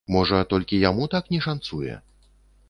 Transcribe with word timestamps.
Можа, 0.13 0.37
толькі 0.53 0.79
яму 0.85 1.05
так 1.13 1.29
не 1.35 1.43
шанцуе? 1.47 1.99